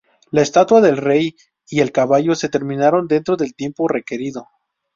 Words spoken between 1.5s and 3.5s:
y el caballo se terminaron dentro